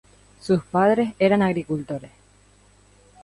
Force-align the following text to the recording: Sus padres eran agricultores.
Sus 0.41 0.63
padres 0.63 1.11
eran 1.19 1.43
agricultores. 1.43 2.09